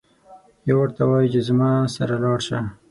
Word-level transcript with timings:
یو 0.67 0.75
ورته 0.79 1.03
وایي 1.09 1.27
چې 1.33 1.41
زما 1.47 1.71
سره 1.95 2.13
لاړشه. 2.23 2.59